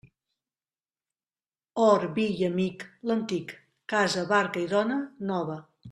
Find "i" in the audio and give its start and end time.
2.41-2.47, 4.67-4.69